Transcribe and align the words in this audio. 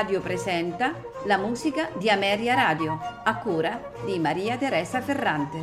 Radio 0.00 0.22
presenta 0.22 0.98
la 1.26 1.36
musica 1.36 1.90
di 1.98 2.08
Ameria 2.08 2.54
Radio, 2.54 2.98
a 3.22 3.36
cura 3.36 3.92
di 4.06 4.18
Maria 4.18 4.56
Teresa 4.56 5.02
Ferrante. 5.02 5.58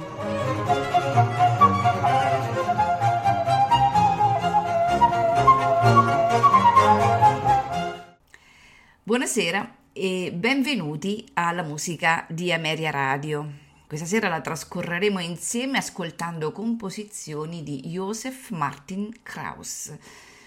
Buonasera 9.02 9.76
e 9.92 10.32
benvenuti 10.36 11.28
alla 11.34 11.64
musica 11.64 12.24
di 12.30 12.54
Ameria 12.54 12.92
Radio. 12.92 13.52
Questa 13.88 14.06
sera 14.06 14.30
la 14.30 14.42
trascorreremo 14.42 15.18
insieme 15.18 15.80
ascoltando 15.80 16.52
composizioni 16.52 17.64
di 17.64 17.82
Josef 17.86 18.52
Martin 18.52 19.12
Krauss, 19.24 19.98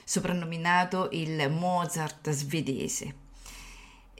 soprannominato 0.04 1.08
il 1.10 1.50
Mozart 1.50 2.30
svedese. 2.30 3.29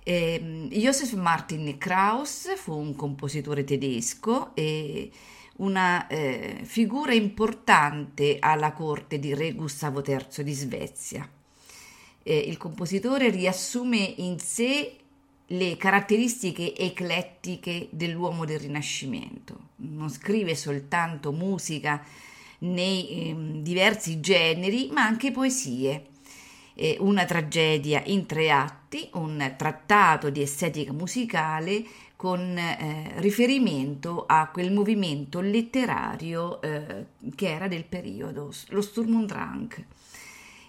Eh, 0.02 0.68
Josef 0.70 1.12
Martin 1.14 1.76
Krauss 1.78 2.54
fu 2.56 2.76
un 2.76 2.94
compositore 2.94 3.64
tedesco 3.64 4.54
e 4.54 5.10
una 5.56 6.06
eh, 6.06 6.60
figura 6.62 7.12
importante 7.12 8.38
alla 8.40 8.72
corte 8.72 9.18
di 9.18 9.34
Re 9.34 9.52
Gustavo 9.52 10.02
III 10.04 10.42
di 10.42 10.52
Svezia. 10.52 11.28
Eh, 12.22 12.36
il 12.36 12.56
compositore 12.56 13.30
riassume 13.30 13.98
in 13.98 14.38
sé 14.38 14.96
le 15.52 15.76
caratteristiche 15.76 16.76
eclettiche 16.76 17.88
dell'uomo 17.90 18.44
del 18.44 18.60
Rinascimento. 18.60 19.68
Non 19.76 20.08
scrive 20.08 20.54
soltanto 20.54 21.32
musica 21.32 22.02
nei 22.58 23.08
eh, 23.08 23.36
diversi 23.62 24.20
generi, 24.20 24.90
ma 24.92 25.02
anche 25.02 25.30
poesie. 25.32 26.06
Eh, 26.82 26.96
una 27.00 27.26
tragedia 27.26 28.02
in 28.06 28.24
tre 28.24 28.50
atti, 28.50 29.10
un 29.12 29.54
trattato 29.58 30.30
di 30.30 30.40
estetica 30.40 30.94
musicale 30.94 31.84
con 32.16 32.56
eh, 32.56 33.12
riferimento 33.16 34.24
a 34.26 34.48
quel 34.48 34.72
movimento 34.72 35.42
letterario 35.42 36.58
eh, 36.62 37.04
che 37.34 37.52
era 37.52 37.68
del 37.68 37.84
periodo, 37.84 38.50
lo 38.68 38.80
Sturm 38.80 39.14
und 39.14 39.28
Drang. 39.28 39.84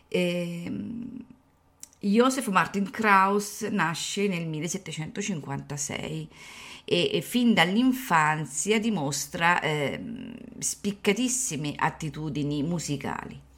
Ehm, 0.09 1.17
Joseph 1.99 2.47
Martin 2.47 2.89
Krauss 2.89 3.61
nasce 3.69 4.27
nel 4.27 4.47
1756 4.47 6.27
e, 6.83 7.09
e 7.13 7.21
fin 7.21 7.53
dall'infanzia 7.53 8.81
dimostra 8.81 9.61
eh, 9.61 9.97
spiccatissime 10.59 11.73
attitudini 11.77 12.63
musicali. 12.63 13.49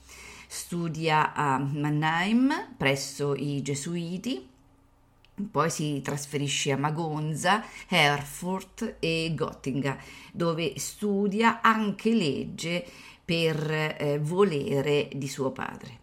Studia 0.54 1.34
a 1.34 1.58
Mannheim 1.58 2.76
presso 2.78 3.34
i 3.34 3.64
Gesuiti, 3.64 4.48
poi 5.50 5.70
si 5.72 6.00
trasferisce 6.04 6.72
a 6.72 6.78
Magonza, 6.78 7.66
Erfurt 7.88 8.98
e 9.00 9.34
Gottinga, 9.36 9.98
dove 10.32 10.78
studia 10.78 11.60
anche 11.62 12.14
legge 12.14 12.86
per 13.26 13.72
eh, 13.72 14.20
volere 14.22 15.10
di 15.14 15.28
suo 15.28 15.52
padre. 15.52 16.02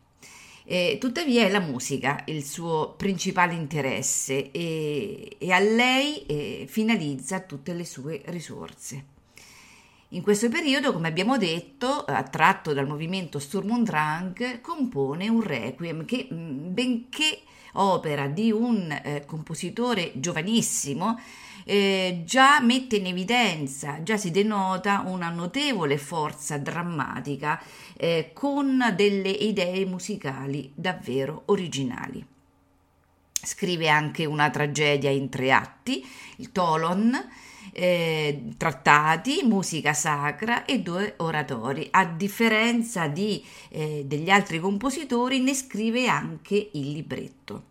Eh, 0.64 0.98
tuttavia 0.98 1.44
è 1.44 1.48
la 1.48 1.60
musica 1.60 2.24
il 2.26 2.44
suo 2.44 2.94
principale 2.96 3.54
interesse 3.54 4.50
e, 4.50 5.36
e 5.38 5.52
a 5.52 5.60
lei 5.60 6.26
eh, 6.26 6.64
finalizza 6.68 7.38
tutte 7.38 7.72
le 7.72 7.84
sue 7.84 8.20
risorse. 8.26 9.18
In 10.12 10.22
questo 10.22 10.48
periodo, 10.48 10.92
come 10.92 11.06
abbiamo 11.06 11.38
detto, 11.38 12.04
attratto 12.04 12.72
dal 12.72 12.88
movimento 12.88 13.38
Sturm 13.38 13.70
und 13.70 13.86
Drang, 13.86 14.60
compone 14.60 15.28
un 15.28 15.40
requiem 15.40 16.04
che, 16.04 16.26
mm, 16.32 16.72
benché 16.72 17.42
opera 17.74 18.26
di 18.26 18.50
un 18.50 18.90
eh, 18.90 19.24
compositore 19.24 20.10
giovanissimo, 20.16 21.16
eh, 21.64 22.22
già 22.24 22.60
mette 22.60 22.96
in 22.96 23.06
evidenza, 23.06 24.02
già 24.02 24.16
si 24.16 24.32
denota 24.32 25.04
una 25.06 25.28
notevole 25.28 25.96
forza 25.96 26.58
drammatica 26.58 27.62
eh, 27.96 28.32
con 28.34 28.92
delle 28.96 29.28
idee 29.30 29.86
musicali 29.86 30.72
davvero 30.74 31.42
originali. 31.46 32.26
Scrive 33.30 33.88
anche 33.88 34.24
una 34.24 34.50
tragedia 34.50 35.10
in 35.10 35.28
tre 35.28 35.52
atti, 35.52 36.04
il 36.38 36.50
Tolon, 36.50 37.16
eh, 37.72 38.42
trattati, 38.56 39.42
musica 39.44 39.92
sacra 39.92 40.64
e 40.64 40.80
due 40.80 41.14
oratori. 41.18 41.88
A 41.90 42.04
differenza 42.04 43.06
di, 43.06 43.44
eh, 43.68 44.04
degli 44.06 44.30
altri 44.30 44.58
compositori, 44.58 45.40
ne 45.40 45.54
scrive 45.54 46.06
anche 46.06 46.70
il 46.72 46.92
libretto. 46.92 47.68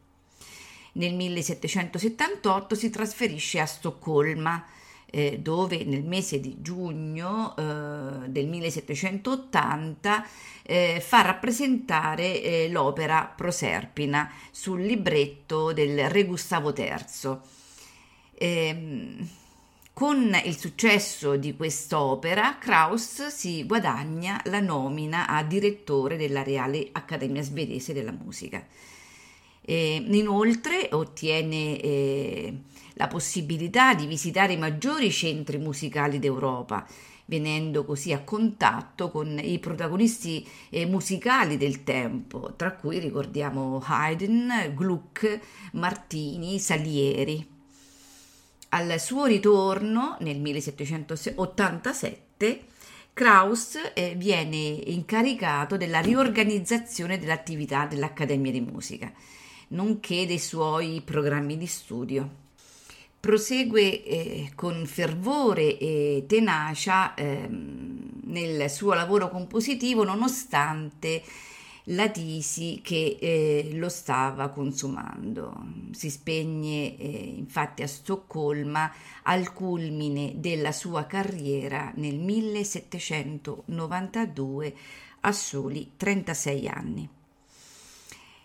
Nel 0.94 1.14
1778 1.14 2.76
si 2.76 2.90
trasferisce 2.90 3.60
a 3.60 3.66
Stoccolma, 3.66 4.66
eh, 5.12 5.40
dove 5.40 5.84
nel 5.86 6.04
mese 6.04 6.40
di 6.40 6.58
giugno 6.62 7.56
eh, 7.56 8.30
del 8.30 8.48
1780 8.48 10.26
eh, 10.64 11.02
fa 11.04 11.22
rappresentare 11.22 12.42
eh, 12.42 12.70
l'opera 12.70 13.32
Proserpina 13.36 14.32
sul 14.52 14.82
libretto 14.82 15.74
del 15.74 16.10
Re 16.10 16.26
Gustavo 16.26 16.74
III. 16.76 17.40
Con 20.00 20.34
il 20.46 20.58
successo 20.58 21.36
di 21.36 21.58
quest'opera, 21.58 22.58
Krauss 22.58 23.28
si 23.28 23.66
guadagna 23.66 24.42
la 24.46 24.62
nomina 24.62 25.28
a 25.28 25.44
direttore 25.44 26.16
della 26.16 26.42
Reale 26.42 26.88
Accademia 26.94 27.42
Svedese 27.42 27.92
della 27.92 28.14
Musica. 28.14 28.66
Eh, 29.60 30.06
inoltre 30.10 30.88
ottiene 30.94 31.82
eh, 31.82 32.60
la 32.94 33.08
possibilità 33.08 33.94
di 33.94 34.06
visitare 34.06 34.54
i 34.54 34.58
maggiori 34.58 35.12
centri 35.12 35.58
musicali 35.58 36.18
d'Europa, 36.18 36.88
venendo 37.26 37.84
così 37.84 38.14
a 38.14 38.24
contatto 38.24 39.12
con 39.12 39.38
i 39.38 39.60
protagonisti 39.60 40.48
eh, 40.70 40.86
musicali 40.86 41.58
del 41.58 41.84
tempo, 41.84 42.54
tra 42.56 42.72
cui 42.72 43.00
ricordiamo 43.00 43.84
Haydn, 43.86 44.74
Gluck, 44.76 45.42
Martini, 45.74 46.58
Salieri. 46.58 47.49
Al 48.70 49.00
suo 49.00 49.26
ritorno 49.26 50.16
nel 50.20 50.40
1787 50.40 52.64
Krauss 53.14 53.92
eh, 53.94 54.14
viene 54.16 54.56
incaricato 54.56 55.76
della 55.76 56.00
riorganizzazione 56.00 57.18
dell'attività 57.18 57.86
dell'Accademia 57.86 58.52
di 58.52 58.62
Musica 58.62 59.12
nonché 59.70 60.26
dei 60.26 60.40
suoi 60.40 61.02
programmi 61.04 61.58
di 61.58 61.68
studio. 61.68 62.48
Prosegue 63.20 64.04
eh, 64.04 64.52
con 64.56 64.86
fervore 64.86 65.78
e 65.78 66.24
tenacia 66.28 67.14
eh, 67.16 67.48
nel 67.50 68.70
suo 68.70 68.94
lavoro 68.94 69.30
compositivo 69.30 70.04
nonostante 70.04 71.22
la 71.90 72.10
tisi 72.10 72.82
che 72.84 73.18
eh, 73.20 73.70
lo 73.74 73.90
stava 73.90 74.50
consumando. 74.50 75.54
Si 75.92 76.10
spegne 76.10 76.98
eh, 76.98 77.34
infatti 77.38 77.84
a 77.84 77.88
Stoccolma 77.88 78.92
al 79.24 79.54
culmine 79.54 80.34
della 80.36 80.72
sua 80.72 81.06
carriera 81.06 81.92
nel 81.96 82.18
1792 82.18 84.76
a 85.22 85.32
soli 85.32 85.92
36 85.98 86.68
anni. 86.68 87.10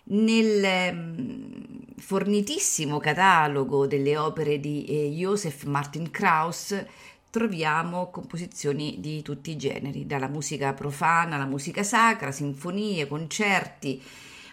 Nel 0.07 0.95
mm, 0.95 1.63
fornitissimo 1.97 2.99
catalogo 2.99 3.87
delle 3.87 4.19
opere 4.19 4.61
di 4.61 4.85
eh, 4.85 5.09
Joseph 5.09 5.65
Martin 5.65 6.11
Krauss 6.11 6.85
troviamo 7.35 8.11
composizioni 8.13 9.01
di 9.01 9.21
tutti 9.21 9.51
i 9.51 9.57
generi, 9.57 10.07
dalla 10.07 10.29
musica 10.29 10.73
profana 10.73 11.35
alla 11.35 11.47
musica 11.47 11.83
sacra, 11.83 12.31
sinfonie, 12.31 13.09
concerti, 13.09 14.01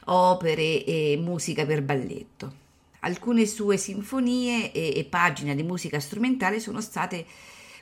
opere 0.06 0.84
e 0.84 1.16
musica 1.22 1.64
per 1.64 1.84
balletto. 1.84 2.54
Alcune 3.02 3.46
sue 3.46 3.78
sinfonie 3.78 4.72
e, 4.72 4.98
e 4.98 5.04
pagine 5.04 5.54
di 5.54 5.62
musica 5.62 6.00
strumentale 6.00 6.60
sono 6.60 6.82
state 6.82 7.24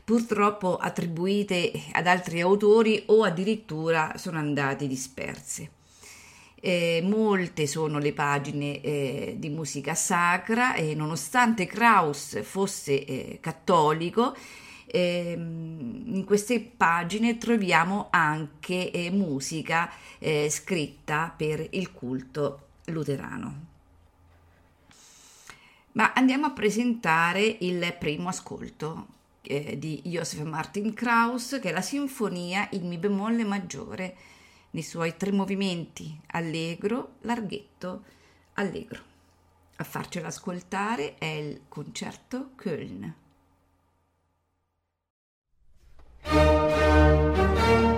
purtroppo 0.04 0.75
attribuite 0.75 1.72
ad 1.94 2.06
altri 2.06 2.42
autori 2.42 3.02
o 3.06 3.24
addirittura 3.24 4.16
sono 4.18 4.38
andate 4.38 4.86
disperse. 4.86 5.72
Eh, 6.60 7.00
molte 7.06 7.68
sono 7.68 8.00
le 8.00 8.12
pagine 8.12 8.81
eh, 8.81 9.36
di 9.38 9.48
musica 9.48 9.95
sacra 9.95 10.74
e 10.74 10.94
nonostante 10.94 11.66
Krauss 11.68 12.44
fosse 12.44 13.06
eh, 13.06 13.38
cattolico, 13.40 14.36
ehm, 14.92 16.04
in 16.16 16.24
queste 16.26 16.60
pagine 16.60 17.38
troviamo 17.38 18.08
anche 18.10 18.92
eh, 18.92 19.12
musica 19.12 19.90
eh, 20.18 20.50
scritta 20.50 21.34
per 21.36 21.66
il 21.72 21.92
culto 21.92 22.68
luterano. 22.86 23.68
Ma 25.94 26.14
andiamo 26.14 26.46
a 26.46 26.52
presentare 26.52 27.58
il 27.60 27.96
primo 28.00 28.30
ascolto 28.30 29.08
eh, 29.42 29.78
di 29.78 30.02
Joseph 30.04 30.44
Martin 30.44 30.94
Krauss, 30.94 31.60
che 31.60 31.70
è 31.70 31.72
la 31.72 31.82
sinfonia 31.82 32.68
in 32.72 32.88
Mi 32.88 32.98
bemolle 32.98 33.44
maggiore 33.44 34.16
nei 34.72 34.84
suoi 34.84 35.18
tre 35.18 35.32
movimenti, 35.32 36.18
allegro, 36.28 37.16
larghetto, 37.22 38.04
allegro. 38.54 39.02
A 39.78 39.84
farcela 39.84 40.28
ascoltare 40.28 41.18
è 41.18 41.26
il 41.26 41.62
concerto 41.68 42.52
Köln. 42.56 43.14
Thank 47.40 47.84
you. 47.84 47.89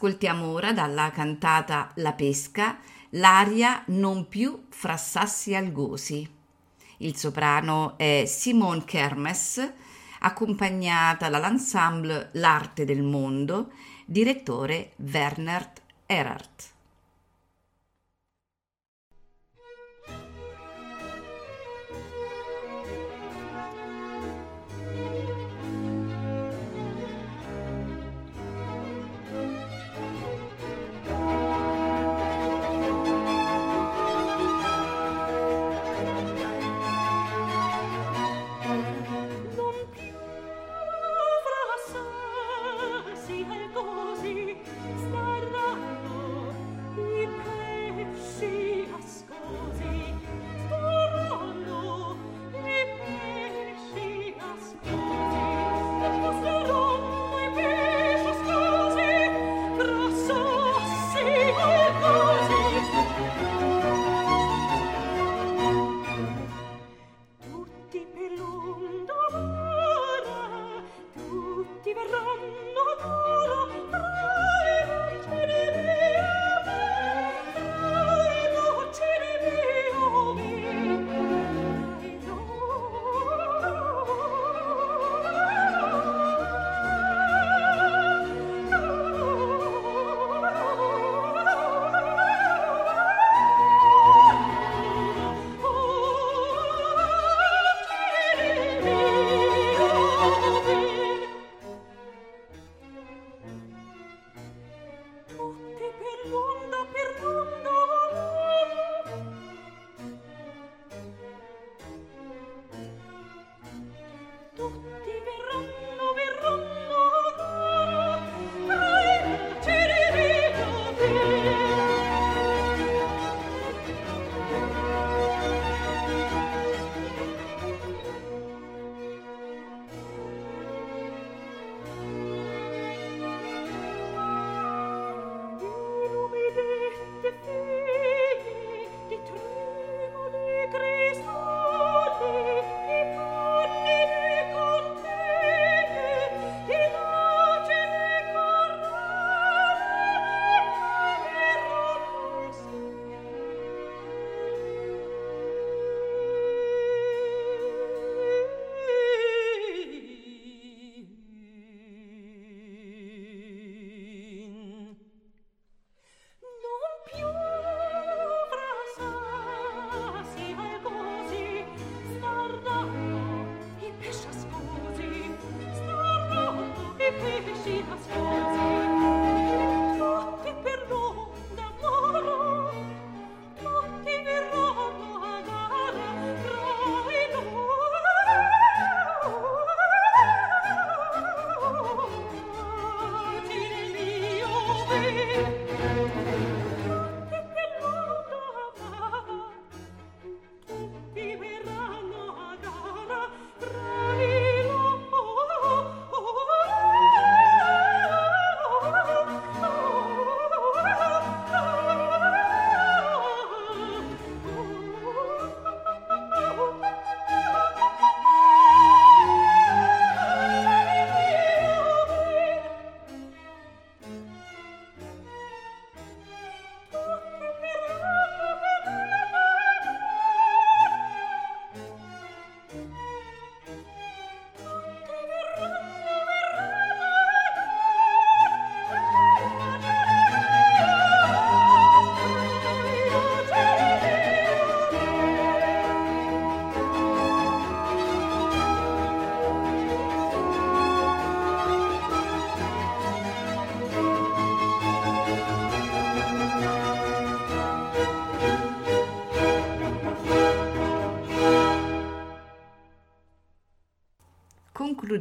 Ascoltiamo 0.00 0.52
ora 0.52 0.72
dalla 0.72 1.10
cantata 1.10 1.90
La 1.94 2.12
pesca 2.12 2.78
l'aria 3.10 3.82
Non 3.86 4.28
più 4.28 4.66
fra 4.68 4.96
sassi 4.96 5.56
algosi. 5.56 6.24
Il 6.98 7.16
soprano 7.16 7.98
è 7.98 8.22
Simone 8.24 8.84
Kermes, 8.84 9.72
accompagnata 10.20 11.28
dall'ensemble 11.28 12.28
L'arte 12.34 12.84
del 12.84 13.02
mondo, 13.02 13.72
direttore 14.06 14.92
Werner 14.98 15.72
Erhardt. 16.06 16.77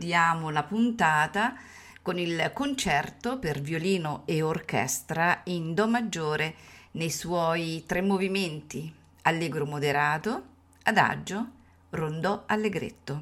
Concludiamo 0.07 0.49
la 0.51 0.63
puntata 0.63 1.53
con 2.01 2.17
il 2.17 2.51
concerto 2.53 3.39
per 3.39 3.59
violino 3.59 4.23
e 4.25 4.41
orchestra 4.41 5.41
in 5.45 5.73
Do 5.73 5.85
maggiore 5.85 6.55
nei 6.91 7.09
suoi 7.09 7.83
tre 7.85 8.01
movimenti, 8.01 8.91
allegro 9.23 9.65
moderato, 9.65 10.43
adagio, 10.83 11.47
rondò 11.89 12.43
allegretto. 12.45 13.21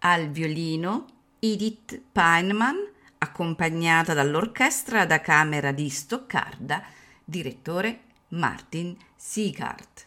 Al 0.00 0.28
violino 0.28 1.06
Edith 1.38 1.98
Peinman, 2.12 2.76
accompagnata 3.16 4.12
dall'orchestra 4.12 5.06
da 5.06 5.22
camera 5.22 5.72
di 5.72 5.88
Stoccarda, 5.88 6.82
direttore 7.24 8.00
Martin 8.28 8.94
Siegart. 9.16 10.06